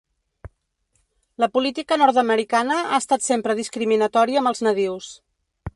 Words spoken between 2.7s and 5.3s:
ha estat sempre discriminatòria amb els nadius.